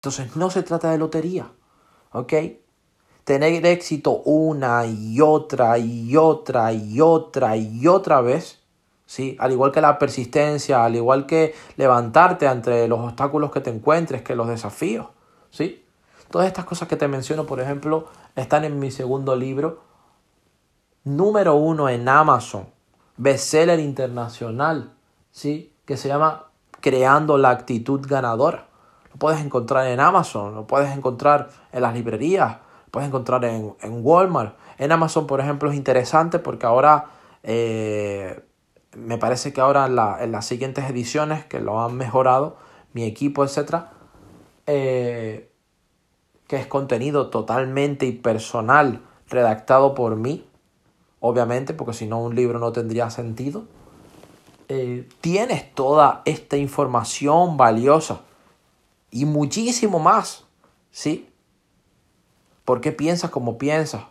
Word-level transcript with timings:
Entonces 0.00 0.34
no 0.34 0.48
se 0.48 0.62
trata 0.62 0.90
de 0.90 0.96
lotería, 0.96 1.52
¿ok? 2.12 2.32
Tener 3.24 3.66
éxito 3.66 4.22
una 4.24 4.86
y 4.86 5.20
otra 5.20 5.76
y 5.76 6.16
otra 6.16 6.72
y 6.72 7.02
otra 7.02 7.58
y 7.58 7.86
otra 7.86 8.22
vez, 8.22 8.60
¿sí? 9.04 9.36
Al 9.38 9.52
igual 9.52 9.72
que 9.72 9.82
la 9.82 9.98
persistencia, 9.98 10.86
al 10.86 10.96
igual 10.96 11.26
que 11.26 11.54
levantarte 11.76 12.48
ante 12.48 12.88
los 12.88 12.98
obstáculos 13.00 13.52
que 13.52 13.60
te 13.60 13.68
encuentres, 13.68 14.22
que 14.22 14.34
los 14.34 14.48
desafíos, 14.48 15.08
¿sí? 15.50 15.84
Todas 16.30 16.46
estas 16.46 16.64
cosas 16.64 16.88
que 16.88 16.96
te 16.96 17.06
menciono, 17.06 17.44
por 17.44 17.60
ejemplo, 17.60 18.08
están 18.36 18.64
en 18.64 18.78
mi 18.78 18.90
segundo 18.90 19.36
libro, 19.36 19.82
número 21.04 21.56
uno 21.56 21.90
en 21.90 22.08
Amazon, 22.08 22.70
bestseller 23.18 23.80
internacional, 23.80 24.94
¿sí? 25.30 25.74
Que 25.84 25.98
se 25.98 26.08
llama 26.08 26.46
Creando 26.80 27.36
la 27.36 27.50
actitud 27.50 28.00
ganadora. 28.08 28.69
Puedes 29.20 29.44
encontrar 29.44 29.86
en 29.88 30.00
Amazon, 30.00 30.54
lo 30.54 30.66
puedes 30.66 30.96
encontrar 30.96 31.50
en 31.72 31.82
las 31.82 31.92
librerías, 31.92 32.52
lo 32.86 32.90
puedes 32.90 33.06
encontrar 33.06 33.44
en, 33.44 33.74
Walmart. 33.82 34.56
En 34.78 34.92
Amazon, 34.92 35.26
por 35.26 35.40
ejemplo, 35.40 35.70
es 35.70 35.76
interesante 35.76 36.38
porque 36.38 36.64
ahora 36.64 37.04
eh, 37.42 38.42
me 38.96 39.18
parece 39.18 39.52
que 39.52 39.60
ahora 39.60 39.84
en, 40.22 40.32
las 40.32 40.46
siguientes 40.46 40.88
ediciones 40.88 41.44
que 41.44 41.60
lo 41.60 41.84
han 41.84 41.98
mejorado, 41.98 42.56
mi 42.94 43.04
equipo, 43.04 43.44
etcétera, 43.44 43.90
eh, 44.66 45.52
que 46.46 46.56
es 46.56 46.66
contenido 46.66 47.28
totalmente 47.28 48.06
y 48.06 48.12
personal, 48.12 49.02
redactado 49.28 49.94
por 49.94 50.16
mí, 50.16 50.48
obviamente, 51.20 51.74
porque 51.74 51.92
si 51.92 52.06
no 52.06 52.22
un 52.22 52.34
libro 52.34 52.58
no 52.58 52.72
tendría 52.72 53.10
sentido. 53.10 53.64
Eh, 54.70 55.06
tienes 55.20 55.74
toda 55.74 56.22
esta 56.24 56.56
información 56.56 57.58
valiosa 57.58 58.22
y 59.10 59.24
muchísimo 59.24 59.98
más, 59.98 60.44
¿sí? 60.90 61.28
¿Por 62.64 62.80
qué 62.80 62.92
piensas 62.92 63.30
como 63.30 63.58
piensas? 63.58 64.02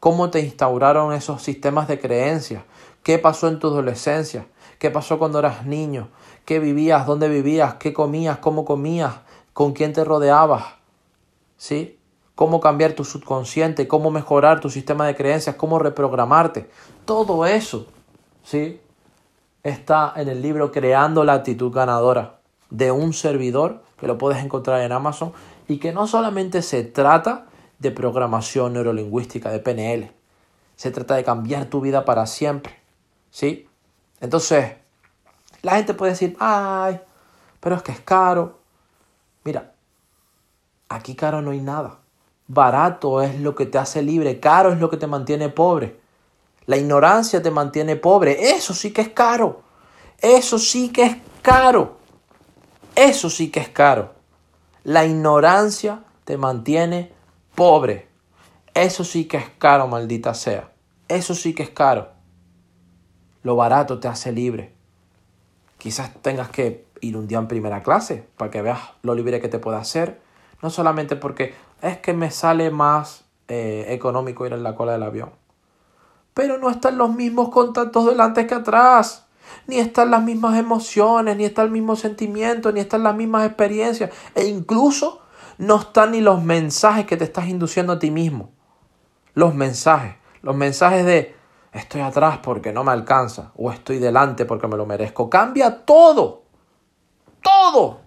¿Cómo 0.00 0.30
te 0.30 0.40
instauraron 0.40 1.12
esos 1.12 1.42
sistemas 1.42 1.88
de 1.88 2.00
creencias? 2.00 2.62
¿Qué 3.02 3.18
pasó 3.18 3.48
en 3.48 3.58
tu 3.58 3.68
adolescencia? 3.68 4.46
¿Qué 4.78 4.90
pasó 4.90 5.18
cuando 5.18 5.38
eras 5.38 5.66
niño? 5.66 6.08
¿Qué 6.44 6.58
vivías? 6.58 7.06
¿Dónde 7.06 7.28
vivías? 7.28 7.74
¿Qué 7.74 7.92
comías? 7.92 8.38
¿Cómo 8.38 8.64
comías? 8.64 9.14
¿Con 9.52 9.72
quién 9.72 9.92
te 9.92 10.04
rodeabas? 10.04 10.64
¿Sí? 11.56 11.98
¿Cómo 12.34 12.60
cambiar 12.60 12.92
tu 12.92 13.04
subconsciente? 13.04 13.88
¿Cómo 13.88 14.10
mejorar 14.10 14.60
tu 14.60 14.70
sistema 14.70 15.06
de 15.06 15.16
creencias? 15.16 15.56
¿Cómo 15.56 15.78
reprogramarte? 15.78 16.68
Todo 17.04 17.46
eso, 17.46 17.86
¿sí? 18.42 18.80
Está 19.62 20.12
en 20.16 20.28
el 20.28 20.42
libro 20.42 20.70
Creando 20.70 21.24
la 21.24 21.34
actitud 21.34 21.72
ganadora 21.72 22.35
de 22.70 22.90
un 22.90 23.12
servidor 23.12 23.82
que 23.98 24.06
lo 24.06 24.18
puedes 24.18 24.42
encontrar 24.44 24.80
en 24.82 24.92
Amazon 24.92 25.32
y 25.68 25.78
que 25.78 25.92
no 25.92 26.06
solamente 26.06 26.62
se 26.62 26.84
trata 26.84 27.46
de 27.78 27.90
programación 27.90 28.72
neurolingüística, 28.72 29.50
de 29.50 29.58
PNL, 29.58 30.12
se 30.76 30.90
trata 30.90 31.16
de 31.16 31.24
cambiar 31.24 31.66
tu 31.66 31.80
vida 31.80 32.04
para 32.04 32.26
siempre, 32.26 32.78
¿sí? 33.30 33.68
Entonces, 34.20 34.74
la 35.62 35.76
gente 35.76 35.94
puede 35.94 36.12
decir, 36.12 36.36
ay, 36.38 37.00
pero 37.60 37.76
es 37.76 37.82
que 37.82 37.92
es 37.92 38.00
caro. 38.00 38.58
Mira, 39.44 39.72
aquí 40.88 41.14
caro 41.14 41.42
no 41.42 41.50
hay 41.50 41.60
nada. 41.60 41.98
Barato 42.48 43.22
es 43.22 43.40
lo 43.40 43.54
que 43.54 43.66
te 43.66 43.78
hace 43.78 44.02
libre, 44.02 44.38
caro 44.38 44.72
es 44.72 44.78
lo 44.78 44.88
que 44.88 44.96
te 44.96 45.06
mantiene 45.06 45.48
pobre. 45.48 45.98
La 46.66 46.76
ignorancia 46.76 47.42
te 47.42 47.50
mantiene 47.50 47.96
pobre, 47.96 48.50
eso 48.54 48.74
sí 48.74 48.92
que 48.92 49.02
es 49.02 49.08
caro. 49.08 49.62
Eso 50.18 50.58
sí 50.58 50.90
que 50.90 51.04
es 51.04 51.16
caro. 51.42 51.95
Eso 52.96 53.28
sí 53.28 53.50
que 53.50 53.60
es 53.60 53.68
caro. 53.68 54.14
La 54.82 55.04
ignorancia 55.04 56.04
te 56.24 56.38
mantiene 56.38 57.12
pobre. 57.54 58.08
Eso 58.72 59.04
sí 59.04 59.26
que 59.26 59.36
es 59.36 59.50
caro, 59.58 59.86
maldita 59.86 60.32
sea. 60.32 60.72
Eso 61.06 61.34
sí 61.34 61.54
que 61.54 61.62
es 61.62 61.70
caro. 61.70 62.08
Lo 63.42 63.54
barato 63.54 64.00
te 64.00 64.08
hace 64.08 64.32
libre. 64.32 64.72
Quizás 65.76 66.10
tengas 66.22 66.48
que 66.48 66.86
ir 67.02 67.18
un 67.18 67.28
día 67.28 67.36
en 67.36 67.48
primera 67.48 67.82
clase 67.82 68.26
para 68.38 68.50
que 68.50 68.62
veas 68.62 68.80
lo 69.02 69.14
libre 69.14 69.42
que 69.42 69.48
te 69.48 69.58
puede 69.58 69.76
hacer. 69.76 70.18
No 70.62 70.70
solamente 70.70 71.16
porque 71.16 71.54
es 71.82 71.98
que 71.98 72.14
me 72.14 72.30
sale 72.30 72.70
más 72.70 73.26
eh, 73.48 73.84
económico 73.88 74.46
ir 74.46 74.54
en 74.54 74.62
la 74.62 74.74
cola 74.74 74.92
del 74.92 75.02
avión. 75.02 75.32
Pero 76.32 76.56
no 76.56 76.70
están 76.70 76.96
los 76.96 77.14
mismos 77.14 77.50
contactos 77.50 78.06
delante 78.06 78.46
que 78.46 78.54
atrás 78.54 79.25
ni 79.66 79.78
están 79.78 80.10
las 80.10 80.22
mismas 80.22 80.58
emociones, 80.58 81.36
ni 81.36 81.44
está 81.44 81.62
el 81.62 81.70
mismo 81.70 81.96
sentimiento, 81.96 82.72
ni 82.72 82.80
están 82.80 83.02
las 83.02 83.14
mismas 83.14 83.46
experiencias, 83.46 84.10
e 84.34 84.46
incluso 84.46 85.22
no 85.58 85.76
están 85.76 86.12
ni 86.12 86.20
los 86.20 86.42
mensajes 86.42 87.06
que 87.06 87.16
te 87.16 87.24
estás 87.24 87.48
induciendo 87.48 87.94
a 87.94 87.98
ti 87.98 88.10
mismo. 88.10 88.50
Los 89.34 89.54
mensajes, 89.54 90.14
los 90.42 90.56
mensajes 90.56 91.04
de 91.04 91.34
estoy 91.72 92.00
atrás 92.00 92.38
porque 92.42 92.72
no 92.72 92.84
me 92.84 92.92
alcanza, 92.92 93.52
o 93.56 93.70
estoy 93.70 93.98
delante 93.98 94.44
porque 94.44 94.68
me 94.68 94.76
lo 94.76 94.86
merezco. 94.86 95.28
Cambia 95.28 95.84
todo, 95.84 96.44
todo. 97.42 98.05